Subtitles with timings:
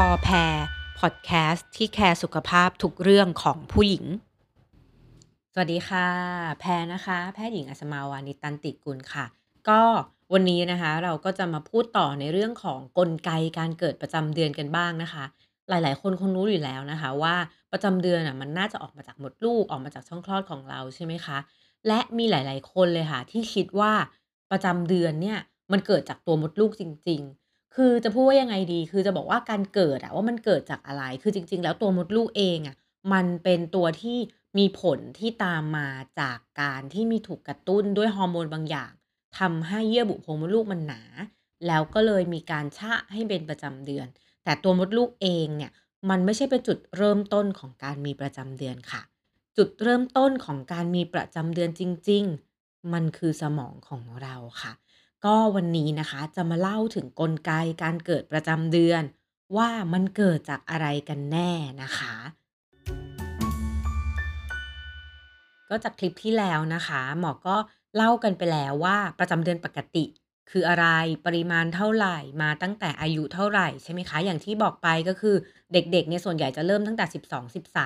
[0.00, 0.54] หมอแพร
[1.00, 4.04] พอดแคสต์ที่ care สุขภาพทุกเรื่องของผู้หญิง
[5.52, 6.06] สวัสดีค่ะ
[6.60, 9.24] แพรนะคะ แพทย์หญิงอัศมาวานิตันติกุลค่ะ
[9.68, 9.80] ก็
[10.32, 15.24] วันนี้นะคะเราก็จะมาพูดต่อในเรื่องของกลไกการเกิดประจำเดือนกันบ้างนะคะ
[15.68, 17.34] หลายๆ คนคงรู้อยู่แล้วนะคะ ว่า
[17.72, 21.38] ประจำเดือนอะมันน่าจะออกมาจากมดลูกออกมาจากช่องคลอดของเราใช่ไหมคะ
[21.88, 23.92] และมีหลาย ๆ คนเลยค่ะ ที่คิดว่า
[24.50, 25.38] ประจำเดือนเนี่ย
[25.72, 27.43] มันเกิดจากตัวมดลูกจริง ๆ
[27.74, 32.76] คือจะพูดว่ายังไงดี คือจะบอกว่าการเกิดอะว่ามันเกิดจากอะไร คือจริง ๆ แล้วตัวมดลูกเองอะ
[33.12, 34.18] มันเป็นตัวที่
[34.58, 35.88] มีผลที่ตามมา
[36.20, 38.92] จากการที่มีถูกกระตุ้นด้วยฮอร์โมนบางอย่าง
[39.38, 41.02] ทำให้เยื่อบุโพรงมดลูกมันหนา
[41.66, 44.06] แล้วก็เลยมีการชะให้เป็นประจำเดือน
[44.44, 45.72] แต่ตัวมดลูกเองเนี่ย
[46.10, 49.02] มันไม่ใช่เป็นจุดเริ่มต้นของการมีประจำเดือนค่ะ
[49.56, 52.24] จุดเริ่มต้นของการมีประจำเดือนจริง
[52.58, 54.72] ๆ มันคือสมองของเราค่ะ
[55.24, 57.52] ก็วันนี้นะคะจะมาเล่าถึงกลไก
[57.82, 59.02] การเกิดประจำเดือน
[59.56, 61.50] ว่ามันเกิดจากอะไรกันแน่
[61.82, 62.14] นะคะ
[65.70, 67.56] ก็จากคลิปที่แล้วนะคะ หมอก็
[67.96, 70.04] เล่ากันไปแล้วว่าประจำเดือนปกติ
[70.50, 70.86] คืออะไร
[71.26, 75.34] ปริมาณเท่าไหร่มาตั้งแต่อายุเท่าไหร่ใช่ไหมคะ อย่างที่บอกไปก็คือ
[75.72, 77.04] เด็กๆเนี่ยส่วนใหญ่จะเริ่มตั้งแต่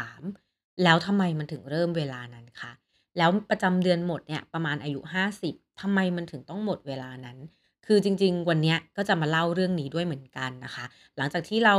[0.01, 2.73] 12-13 แล้วทำไมมันถึงเริ่มเวลานั้นคะ
[3.17, 5.01] แล้วประจำเดือนหมดเนี่ยประมาณอายุ
[5.41, 7.39] 50ทำไมมันถึงต้องหมดเวลานั้น
[7.87, 10.85] คือจริง ๆ วันเนี้ยก็จะมาเล่าเรื่องนี้ด้วยเหมือนกันนะคะ
[11.17, 11.75] หลังจากที่เรา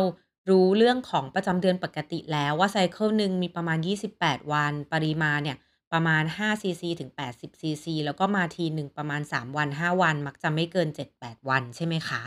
[0.49, 3.77] รู้เรื่องของประจำเดือนปกติแล้วว่าไซเคิลหนึ่งมีประมาณ
[4.15, 5.57] 28 วัน ปริมาณเนี่ย
[5.93, 10.87] ประมาณ5ซีซีถึง 80ซีซีแล้วก็มาทีหนึ่งประมาณ 3 วัน 5 วัน มักจะไม่เกิน
[11.19, 12.21] 7-8 วันใช่ไหมคะ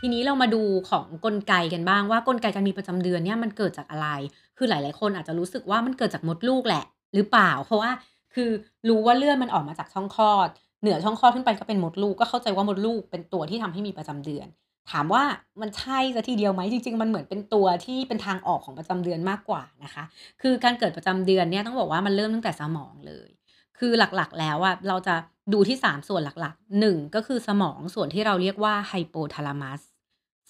[0.00, 4.08] ทีนี้เรามาดูของกลไกกันบ้างว่ากลไกการมีประจำเดือนเนี่ยมันเกิดจากอะไร
[4.56, 7.90] คือหลายๆ คนอาจจะรู้สึกว่ามันเกิดจากมดลูกแหละ หรือเปล่า เพราะว่า
[8.34, 8.50] คือ
[8.88, 10.48] รู้ว่าเลือดมันออกมาจากช่องคลอด
[10.82, 14.46] เหนือช่องคลอดขึ้นไปก็เป็นมดลูกก็เข้าใจว่ามดลูกเป็นตัวที่ทำให้มีประจำเดือน
[14.90, 15.22] ถามว่า
[15.60, 20.04] มันใช่ซะทีเดียวไหมจริง ๆ มันเหมือนเป็นตัวที่เป็นทางออกของประจำเดือนมากกว่านะคะ
[20.42, 23.30] คือการเกิดประจำเดือนเนี่ยต้องบอกว่ามันเริ่มตั้งแต่สมองเลย
[23.78, 25.14] คือหลักๆ แล้วอะเราจะ
[25.52, 29.80] ดูที่ 3 ส่วนหลักๆ 1 ก็คือสมองส่วนที่เราเรียกว่าไฮโปทาลามัส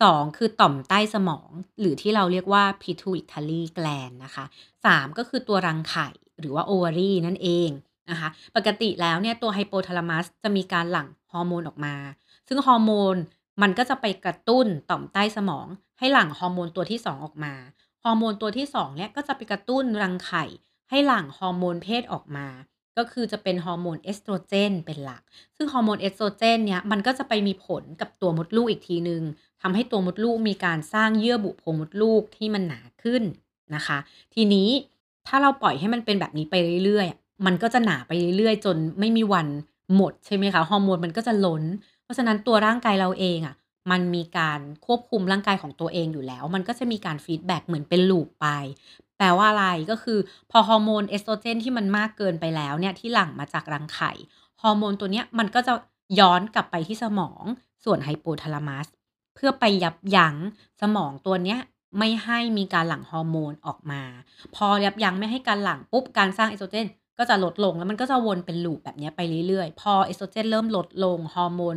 [0.01, 4.45] 2 คือต่อมใต้สมอง หรือที่เราเรียกว่า pituitary gland นะคะ
[4.85, 6.09] 3 ก็คือตัวรังไข่
[6.41, 7.71] หรือว่า ovary นั่นเอง
[8.11, 11.95] นะคะ ปกติแล้วเนี่ยตัวไฮโปทาลามัสจะมีการหลั่งฮอร์โมนออกมา
[12.49, 13.17] ซึ่งฮอร์โมน
[13.63, 15.67] มันก็จะไปกระตุ้นต่อมใต้สมอง
[15.99, 17.55] ให้หลั่งฮอร์โมนตัวที่ 2 ออกมา
[18.05, 20.45] ฮอร์โมนตัวที่2เนี่ยก็จะไปกระตุ้นรังไข่
[20.91, 22.47] ให้หลั่งฮอร์โมนเพศออกมา
[22.99, 25.23] ก็คือจะเป็นฮอร์โมนเอสโตรเจนเป็นหลัก
[25.57, 29.23] ซึ่งฮอร์โมนเอสโตรเจนเนี่ยมันก็จะไปมีผลกับตัวมดลูกอีกทีหนึ่ง
[29.63, 33.23] ทำให้ตัวมดลูกมีการสร้างเยื่อบุโพรงมดลูกที่มันหนาขึ้น
[33.75, 33.99] นะคะ
[34.35, 34.69] ทีนี้
[35.27, 36.55] ถ้าเราปล่อยให้มันเป็นแบบนี้ไป
[36.85, 39.49] เรื่อยๆ มันก็จะหนาไปเรื่อยๆ จนไม่มีวัน
[39.97, 41.63] หมดใช่ไหมคะ ฮอร์โมนมันก็จะล้น
[42.03, 43.55] เพราะฉะนั้นตัวร่างกายเราเองอะ่ะ
[43.91, 48.47] มันมีการควบคุมร่างกายของตัวเองอยู่แล้ว มันก็จะมีการ feedback เหมือนเป็น loop ไป
[49.17, 50.19] แปลว่าอะไรก็คือ
[50.51, 54.13] พอฮอร์โมนเอสโตรเจนที่มันมากเกินไปแล้วเนี่ยที่หลั่งมาจากรังไข่
[54.63, 55.75] ฮอร์โมนตัวเนี้ยมันก็จะ
[56.21, 57.45] ย้อนกลับไปที่สมอง
[57.85, 58.87] ส่วนไฮโปทาลามัส
[59.35, 60.37] เพื่อไปยับยั้ง
[60.81, 61.59] สมองตัวเนี้ย
[61.99, 64.03] ไม่ให้มีการหลั่งฮอร์โมนออกมา
[64.57, 66.87] พอยับยั้งไม่ให้การหลั่งปุ๊บการสร้างเอสโตรเจน
[67.19, 71.77] ก็จะลดลงแล้วมันก็จะวนเป็น loop แบบนี้ไปเรื่อยๆ พอเอสโตรเจนเริ่มลดลงฮอร์โมน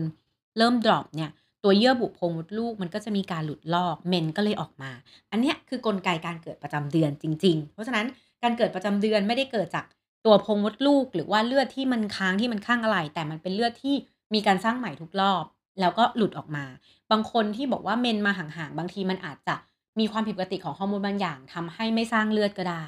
[0.58, 1.32] เริ่ม drop เนี่ย
[1.68, 4.92] ตัวเยื่อบุโพรงมดลูกมันก็จะมีการหลุดลอกเมนส์ก็เลยออกมา
[5.31, 8.06] อันนี้คือกลไกการเกิดประจำเดือนจริง ๆ เพราะฉะนั้น
[8.44, 9.86] การเกิดประจำเดือนไม่ได้เกิดจาก
[10.26, 13.96] ตัวโพรงมดลูก หรือว่าเลือดที่มันค้างที่มันข้างอะไร แต่มันเป็นเลือดที่
[14.34, 15.44] มีการสร้างใหม่ทุกรอบ
[15.80, 16.66] แล้วก็หลุดออกมา
[17.12, 19.56] บางคนที่บอกว่าเมนมาห่างๆบางทีมันอาจจะ
[20.00, 22.86] มีความผิดปกติของฮอร์โมนบางอย่างทำให้ไม่สร้างเลือดก็ได้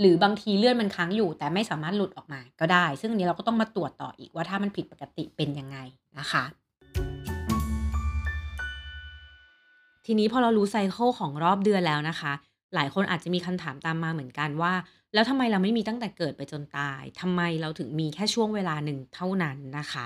[0.00, 5.78] หรือบางทีเลือดมันค้างอยู่ แต่ไม่สามารถหลุดออกมาก็ได้ ซึ่งอันนี้เราก็ต้องมาตรวจต่ออีกว่าถ้ามันผิดปกติเป็นยังไง
[6.18, 6.44] นะคะ
[10.10, 12.32] ทีนี้พอเรารู้ไซเคิลของรอบเดือนแล้วนะคะ
[12.74, 14.72] หลายคนอาจจะมีคำถามตามมาเหมือนกันว่า
[15.14, 20.04] แล้วทำไมเราไม่มีตั้งแต่เกิดไปจนตายทำไมเราถึงมีแค่ช่วงเวลาหนึ่งเท่านั้นนะคะ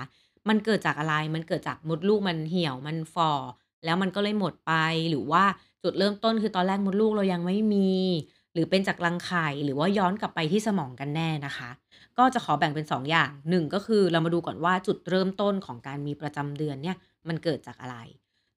[0.49, 3.31] มันเกิดจากอะไรมันเกิดจากมดลูกมันเหี่ยวมันฝ่อ
[3.85, 4.73] แล้วมันก็เลยหมดไป
[5.09, 5.43] หรือว่า
[5.83, 7.91] จุดเริ่มต้นคือตอนแรกมดลูกเรายังไม่มี
[8.53, 11.69] หรือเป็นจากรังไข่หรือว่าย้อนกลับไปที่สมองกันแน่นะคะ
[12.17, 16.97] ก็จะขอแบ่งเป็น 2อย่าง 1 ก็คือเรามาดูก่อนว่าจุดเริ่มต้นของการมีประจำเดือนเนี่ย
[17.27, 17.97] มันเกิดจากอะไร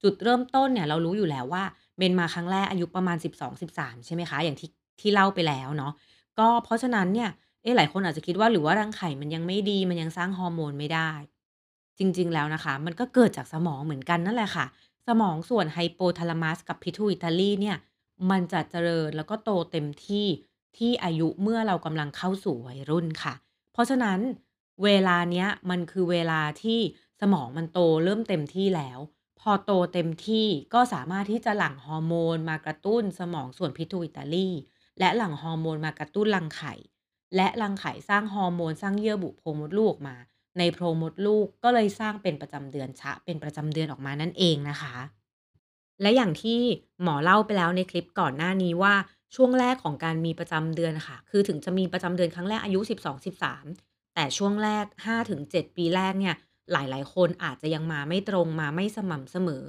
[0.06, 1.64] จุดเริ่มต้นเนี่ยเรารู้อยู่แล้วว่า
[1.98, 3.16] เมนมาครั้งแรกอายุประมาณ
[3.62, 4.70] 12-13 ใช่ไหมคะ อย่างที่
[5.00, 5.92] ที่เล่าไปแล้วเนาะ
[6.38, 7.30] ก็เพราะฉะนั้นเนี่ย
[7.62, 11.10] เอ๊หลายคนอาจจะคิดว่าหรือว่ารังไข่มันยังไม่ดีมันยังสร้างฮอร์โมนไม่ได้
[11.98, 14.66] จริง ๆ แล้วนะคะ มันก็เกิดจากสมองเหมือนกันนั่นแหละค่ะ
[15.06, 17.76] สมองส่วนไฮโปทาลามัสกับพิทูอิตาลีเนี่ย
[18.30, 20.26] มันจะเจริญแล้วก็โตเต็มที่
[20.76, 23.34] ที่อายุเมื่อเรากำลังเข้าสู่วัยรุ่นค่ะ
[23.72, 24.18] เพราะฉะนั้น
[24.84, 26.80] เวลาเนี้ยมันคือเวลาที่
[27.20, 28.98] สมองมันโตเริ่มเต็มที่แล้ว
[29.50, 34.48] อพอโตเต็มที่ก็สามารถที่จะหลั่งฮอร์โมนมากระตุ้นสมองส่วน Pituitary
[34.98, 36.74] และหลั่งฮอร์โมนมากระตุ้นรังไข่
[37.36, 40.16] และรังไข่สร้างฮอร์โมนสร้างเยื่อบุโพรงมดลูกออกมา
[40.58, 44.94] ในโพรงมดลูกก็เลยสร้างเป็นประจำเดือนชะ เป็นประจำเดือนออกมานั่นเองนะคะ
[46.02, 46.60] และอย่างที่
[47.02, 48.94] หมอเล่าไปแล้วในคลิปก่อนหน้านี้ว่า
[49.34, 52.80] ช่วงแรกของการมีประจำเดือนค่ะ คือถึงจะมีประจำเดือนครั้งแรกอายุ
[53.46, 54.84] 12-13 แต่ช่วงแรก
[55.30, 56.34] 5-7 ปีแรกเนี่ย
[56.72, 59.64] หลายๆ คนอาจจะยังมาไม่ตรงมาไม่สม่ำเสมอ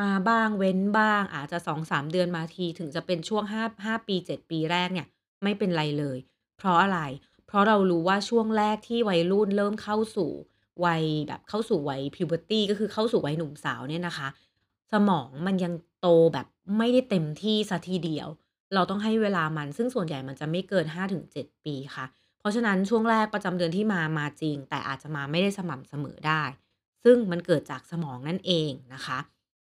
[0.00, 5.06] มาบ้างเว้นบ้าง อาจจะ2-3เดือนมาที ถึงจะเป็นช่วง5 5ปี7ปีแรกเนี่ย
[5.42, 6.18] ไม่เป็นไรเลย
[6.58, 7.00] เพราะอะไร
[7.46, 10.30] เพราะเรารู้ว่าช่วงแรกที่วัยรุ่นเริ่มเข้าสู่
[10.84, 14.28] วัยแบบเข้าสู่วัย puberty ก็คือเข้าสู่วัยหนุ่มสาวเนี่ยนะคะ
[14.92, 16.46] สมองมันยังโตแบบ
[16.78, 18.28] ไม่ได้เต็มที่ซะทีเดียว
[18.74, 22.04] เราต้องให้เวลามันซึ่งส่วนใหญ่มันจะไม่เกิน 5-7 ปีค่ะ
[22.44, 26.42] เพราะฉะนั้นช่วงแรกประจำเดือนที่มามาจริง แต่อาจจะมาไม่ได้สม่ำเสมอได้
[27.04, 29.18] ซึ่งมันเกิดจากสมองนั่นเองนะคะ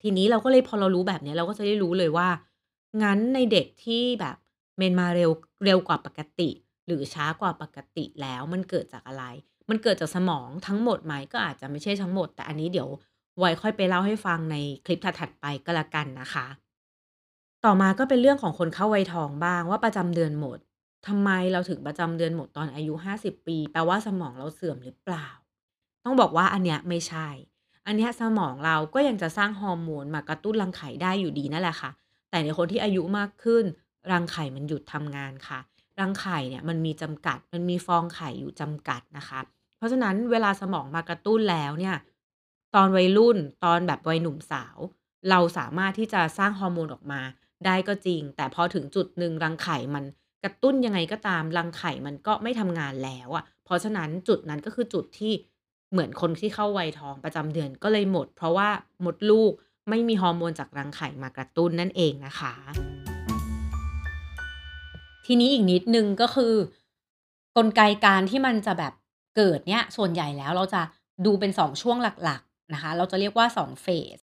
[0.02, 2.30] ทีนี้เราก็เลยพอเรารู้แบบนี้เราก็จะได้รู้เลยว่า
[3.04, 4.38] งั้นในเด็กที่แบบ
[4.78, 5.32] เมนมาเร็ว
[5.66, 6.50] เร็วกว่าปกติ
[6.88, 9.24] หรือช้ากว่าปกติแล้วมันเกิดจากอะไร
[9.70, 12.90] มันเกิดจากสมองทั้งหมดไหมก็อาจจะไม่ใช่ทั้งหมด แต่อันนี้เดี๋ยว
[13.40, 16.48] ไว้ค่อยไปเล่าให้ฟังในคลิปถัดๆไปก็แล้วกันนะคะ
[17.66, 20.60] ต่อมาก็เป็นเรื่องของคนเข้าวัยทองบ้างว่าประจำเดือนหมด
[21.08, 25.28] ทำไมเราถึงประจำเดือนหมดตอนอายุ 50 ปี แปลว่าสมองเราเสื่อมหรือเปล่า
[26.04, 27.28] ต้องบอกว่าอันเนี้ยไม่ใช่
[27.86, 31.92] อันเนี้ยสมองเราก็ยังจะสร้างฮอร์โมนมากระตุ้นรังไข่ได้อยู่ดีนั่นแหละค่ะ
[32.30, 33.64] แต่ในคนที่อายุมากขึ้น
[34.12, 35.60] รังไข่มันหยุดทำงานค่ะ
[36.00, 39.40] รังไข่เนี่ยมันมีจำกัด มันมีฟองไข่อยู่จำกัดนะคะ
[39.78, 41.96] เพราะฉะนั้นเวลาสมองมากระตุ้นแล้วเนี่ย
[42.76, 44.78] ตอนวัยรุ่นตอนแบบวัยหนุ่มสาว
[45.30, 47.22] เราสามารถที่จะสร้างฮอร์โมนออกมา
[47.66, 50.04] ได้ก็จริง แต่พอถึงจุดหนึ่งรังไข่มัน
[50.44, 55.34] กระตุ้นยังไงก็ตามรังไข่มันก็ไม่ทำงานแล้วอะเพราะฉะนั้นจุดนั้นก็คือจุดที่
[55.92, 58.70] เหมือนคนที่เข้าวัยทองประจำเดือนก็เลยหมด เพราะว่า
[59.06, 59.52] มดลูก
[59.90, 62.54] ไม่มีฮอร์โมนจากรังไข่มากระตุ้นนั่นเองนะคะ
[65.26, 66.54] ทีนี้อีกนิดนึงก็คือ
[67.58, 68.94] กลไกการที่มันจะแบบ
[69.38, 70.82] เกิดเนี่ยส่วนใหญ่แล้วเราจะ
[71.26, 74.18] ดูเป็น 2 ช่วงหลักๆนะคะ เราจะเรียกว่า2เฟส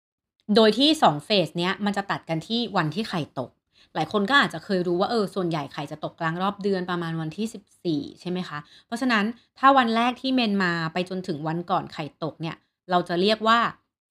[0.56, 3.50] โดยที่2เฟสเนี้ยมันจะตัดกันที่วันที่ไข่ตก
[3.94, 9.24] หลายคนก็อาจจะเคยรู้ว่าเออส่วนใหญ่ไข่จะตกกลางรอบเดือนประมาณวันที่ 14 ใช่ไหมคะ เพราะฉะนั้น
[9.58, 12.56] ถ้าวันแรกที่เมนมาไปจนถึงวันก่อนไข่ตกเนี่ย
[12.90, 13.58] เราจะเรียกว่า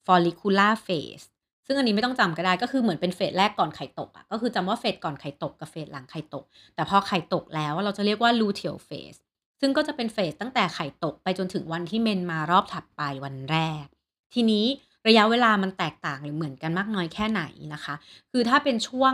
[0.05, 1.25] follicular phase
[1.65, 6.43] ซึ่งอันนี้ไม่ต้องจำก็ได้ก็คือเหมือนเป็นเฟสแรกก่อนไข่ตกอะก็คือจำว่าเฟสก่อนไข่ตกกับเฟสหลังไข่ตก
[6.75, 9.19] แต่พอไข่ตกแล้วเราจะเรียกว่า luteal phase
[9.61, 13.85] ซึ่งก็จะเป็นเฟสตั้งแต่ไข่ตกไปจนถึงวันที่เมนมารอบถัดไปวันแรก
[14.33, 14.65] ทีนี้
[15.07, 17.43] ระยะเวลามันแตกต่างหรือเหมือนกันมากน้อยแค่ไหน
[17.73, 17.95] นะคะ
[18.31, 19.13] คือถ้าเป็นช่วง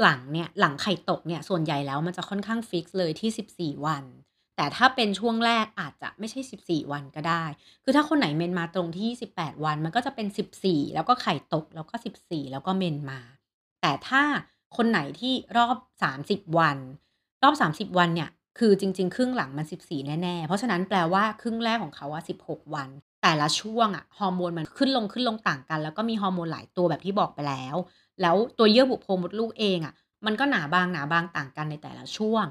[0.00, 4.04] หลังเนี่ยหลังไข่ตกเนี่ยส่วนใหญ่แล้วมันจะค่อนข้างฟิกซ์เลยที่ 14 วัน
[4.56, 7.44] แต่ถ้าเป็นช่วงแรกอาจจะไม่ใช่ 14 วันก็ได้
[7.84, 13.20] คือถ้าคนไหนเมนมาตรงที่28วันมันก็จะเป็น 14 แล้วก็ไข่ตกแล้วก็ 14 แล้วก็เมนมา
[13.80, 14.22] แต่ถ้า
[14.76, 16.78] คนไหนที่รอบ 30 วัน
[17.42, 22.88] รอบ 30 วันเนี่ยคือจริง ๆ ครึ่งหลังมัน 14 แน่ๆ เพราะฉะนั้นแปลว่าครึ่งแรกของเขาอะ16 วัน
[23.22, 27.76] แต่ละช่วงอะฮอร์โมนมันขึ้นลงขึ้นลงต่างกัน แล้วก็มีฮอร์โมนหลายตัวแบบที่บอกไปแล้ว
[28.20, 29.94] แล้วตัวเยื่อบุโพรงมดลูกเองอะ
[30.26, 32.44] มันก็หนาบางหนาบางต่างกันในแต่ละช่วง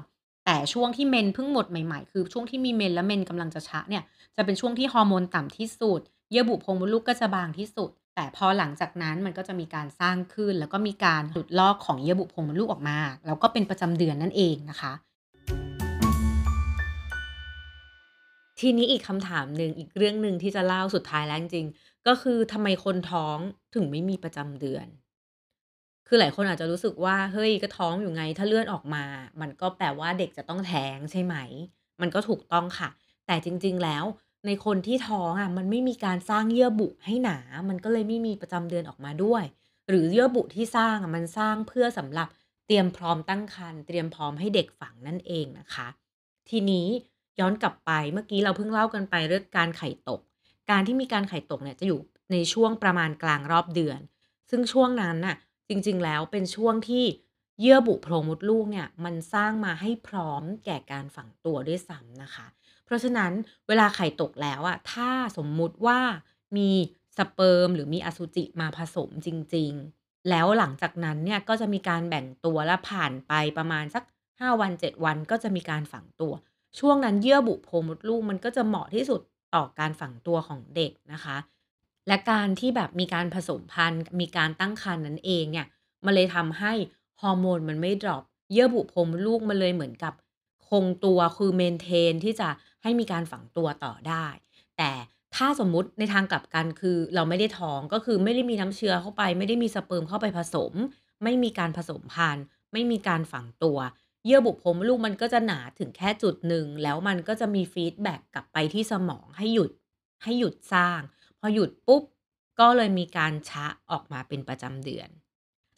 [0.46, 4.02] แต่ช่วงที่เมนเพิ่งหมดใหม่ๆ คือช่วงที่มีเมนและเมนกำลังจะชะเนี่ย
[4.36, 6.00] จะเป็นช่วงที่ฮอร์โมนต่ำที่สุด
[6.30, 14.92] เยื่อบุโพรงมดลูกก็จะบางที่สุด แต่พอหลังจากนั้นมันก็จะมีการสร้างขึ้น แล้วก็มีการหลุดลอกของเยื่อบุโพรงมดลูกออกมา แล้วก็เป็นประจำเดือนนั่นเองนะคะ
[18.60, 23.38] ทีนี้อีกคำถามหนึ่งอีกเรื่องหนึ่งที่จะเล่าสุดท้ายแล้วจริงๆก็คือทำไมคนท้อง
[23.74, 24.86] ถึงไม่มีประจำเดือน
[26.12, 29.04] คือหลายคนอาจจะรู้สึกว่า เฮ้ย ก็ท้องอยู่ไง ถ้าเลือดออกมา
[29.40, 31.36] มันก็แปลว่าเด็กจะต้องแท้งใช่ไหม
[32.00, 32.88] มันก็ถูกต้องค่ะ
[33.26, 34.04] แต่จริง ๆ แล้ว
[34.46, 37.38] ในคนที่ท้องอะ มันไม่มีการสร้างเยื่อบุให้หนา
[37.68, 39.44] มันก็เลยไม่มีประจำเดือนออกมาด้วย
[39.88, 42.28] หรือเยื่อบุที่สร้างอะ มันสร้างเพื่อสำหรับ
[42.66, 45.88] เตรียมพร้อมตั้งครรภ์ เตรียมพร้อมให้เด็กฝังนั่นเองนะคะ
[46.48, 46.86] ทีนี้
[47.40, 50.20] ย้อนกลับไป เมื่อกี้เราเพิ่งเล่ากันไปเรื่องการไข่ตก
[50.70, 52.00] การที่มีการไข่ตกเนี่ยจะอยู่
[52.32, 54.00] ในช่วงประมาณกลางรอบเดือน
[54.50, 55.36] ซึ่งช่วงนั้นน่ะ
[55.72, 57.04] จริงๆ แล้วเป็นช่วงที่
[57.60, 62.46] เยื่อบุโพรงมดลูกเนี่ยมันสร้างมาให้พร้อมแก่การฝังตัวด้วยซ้ำนะคะ
[62.84, 63.32] เพราะฉะนั้น
[63.68, 66.00] เวลาไข่ตกแล้วอะถ้าสมมุติว่า
[66.56, 66.70] มี
[67.18, 74.04] สเปิร์มหรือมีอสุจิมาผสมจริง ๆ แล้วหลังจากนั้นเนี่ยก็จะมีการแบ่งตัวและผ่านไปประมาณสัก
[74.40, 76.32] 5 วัน 7 วันก็จะมีการฝังตัว
[76.78, 79.20] ช่วงนั้นเยื่อบุโพรงมดลูกมันก็จะเหมาะที่สุด
[79.54, 81.36] ต่อการฝังตัวของเด็กนะคะ
[82.08, 85.66] และการที่แบบมีการผสมพันธุ์ มีการตั้งครรภ์นั้นเองเนี่ย
[86.04, 86.72] มันเลยทำให้
[87.20, 90.14] ฮอร์โมนมันไม่ดรอป เยื่อบุโพรงมลูกมันเลยเหมือนกับ
[90.68, 92.48] คงตัวคือ maintain ที่จะ
[92.82, 94.26] ให้มีการฝังตัวต่อได้
[94.78, 94.90] แต่
[95.34, 100.72] ถ้าสมมุติในทางกลับกันคือเราไม่ได้ท้องก็คือไม่ได้มีน้ำเชื้อเข้าไป ไม่ได้มีสเปิร์มเข้าไปผสม
[101.22, 103.78] ไม่มีการผสมพันธุ์ ไม่มีการฝังตัว
[104.24, 109.70] เยื่อบุโพรงมดลูกมันก็จะหนาถึงแค่จุดหนึ่ง แล้วมันก็จะมี feedback กลับไปที่สมองให้หยุด
[110.22, 111.00] ให้หยุดสร้าง
[111.42, 112.02] พอหยุดปุ๊บ
[112.60, 115.08] ก็เลยมีการชะออกมาเป็นประจำเดือน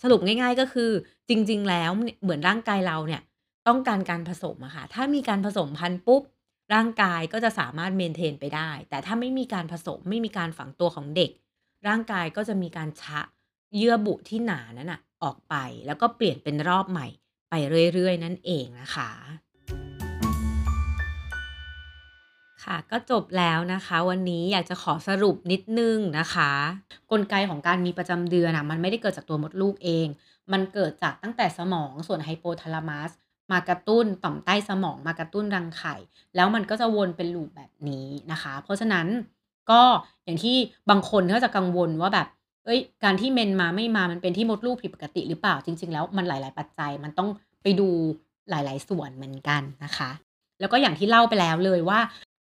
[0.03, 0.91] สรุปง่าย ๆ ก็คือ
[1.29, 1.91] จริง ๆ แล้ว
[2.23, 3.23] เหมือนร่างกายเราเนี่ย
[3.69, 6.23] ต้องการการผสมอะค่ะ ถ้ามีการผสมพันธุ์ปุ๊บ
[6.75, 11.31] ร่างกายก็จะสามารถเมนเทนไปได้ แต่ถ้าไม่มีการผสมไม่มีการฝังตัวของเด็ก
[11.89, 13.21] ร่างกายก็จะมีการชะ
[13.75, 15.55] เยื่อบุที่หนานั้นน่ะออกไป
[15.87, 17.07] แล้วก็เปลี่ยนเป็นรอบใหม่
[17.51, 17.55] ไป
[17.95, 19.11] เรื่อย ๆ นั่นเองนะคะ
[22.65, 26.53] ค่ะก็จบแล้วนะคะ วันนี้อยากจะขอสรุปนิดนึงนะคะ
[27.11, 30.07] กลไกของการมีประจำเดือนนะมันไม่ได้เกิดจากตัวมดลูกเอง
[30.53, 33.11] มันเกิดจากตั้งแต่สมองส่วน hypothalamus
[33.53, 35.95] มากระตุ้นต่อมใต้สมองมากระตุ้นรังไข่
[36.37, 39.07] แล้วมันก็จะวนเป็น loop แบบนี้นะคะ เพราะฉะนั้น
[39.71, 39.83] ก็
[40.25, 40.57] อย่างที่
[40.91, 42.29] บางคนก็จะกังวลว่าแบบ
[42.65, 45.55] เฮ้ยการที่เมนมาไม่มามันเป็นที่มดลูกผิดปกติหรือเปล่า?
[45.65, 47.29] จริง ๆ แล้วมันหลาย ๆ ปัจจัยมันต้อง
[47.63, 47.89] ไปดู
[48.51, 50.11] หลาย ๆ ส่วนเหมือนกันนะคะ
[50.61, 52.01] แล้วก็อย่างที่เล่าไปแล้วเลยว่า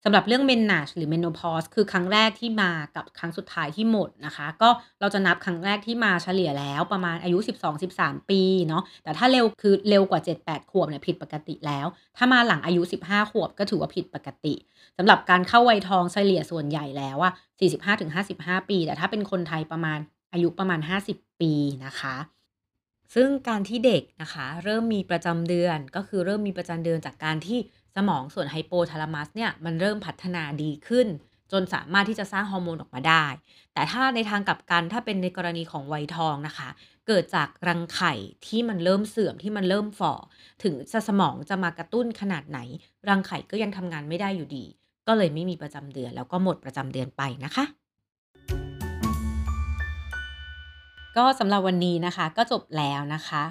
[0.05, 4.69] สำหรับเรื่อง menage หรือ menopause คือครั้งแรกที่มากับครั้งสุดท้ายที่หมดนะคะ ก็
[4.99, 7.37] เราจะนับครั้งแรกที่มาเฉลี่ยแล้วประมาณอายุ
[7.83, 11.85] 12-13 ปีเนาะแต่ถ้าเร็วคือเร็วกว่า 7-8 ขวบเนี่ยผิดปกติแล้ว
[12.17, 14.55] ถ้ามาหลังอายุ 15 ขวบก็ถือว่าผิดปกติ
[14.97, 17.31] สำหรับการเข้าวัยทองเฉลี่ยส่วนใหญ่แล้วอะ
[18.01, 19.99] 45-55 ปี แต่ถ้าเป็นคนไทยประมาณ
[20.33, 20.79] อายุประมาณ
[21.11, 21.53] 50 ปี
[21.85, 22.15] นะคะ
[23.15, 27.59] ซึ่งการที่เด็กนะคะ เริ่มมีประจำเดือนก็คือเริ่มมีประจำเดือนจากการที่
[27.95, 31.07] สมองส่วน hypothalamus เนี่ยมันเริ่มพัฒนาดีขึ้น
[31.51, 33.25] จนสามารถที่จะสร้างฮอร์โมนออกมาได้
[33.73, 36.69] แต่ถ้าในทางกลับกันถ้าเป็นในกรณีของไวทองนะคะ
[37.07, 38.13] เกิดจากรังไข่
[38.47, 40.13] ที่มันเริ่มเสื่อมที่มันเริ่มฝ่อ
[40.63, 40.73] ถึง
[41.07, 42.59] สมองจะมากระตุ้นขนาดไหน
[43.09, 44.65] รังไข่ก็ยังทำงานไม่ได้อยู่ดี
[45.07, 47.65] ก็เลยไม่มีประจำเดือน แล้วก็หมดประจำเดือนไปนะคะ
[51.17, 53.43] ก็สำหรับวันนี้นะคะก็จบแล้วนะคะ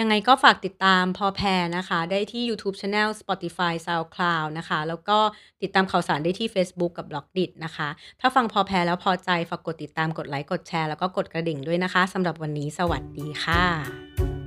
[0.00, 5.18] ยังไงก็ฝากติดตามพอแพรนะคะ ได้ที่ยูทูบ Channel Spotify SoundCloud นะคะ แล้วก็
[5.62, 7.88] ติดตามข่าวสารได้ที่เฟซบุ๊กกับ b ล็อกดิ t นะคะ
[8.20, 14.41] ถ้าฟังพอแพรแล้วพอใจ ฝากกดติดตามกดไลค์กดแชร์แล้วก็กดกระดิ่งด้วยนะคะสำหรับวันนี้สวัสดีค่ะ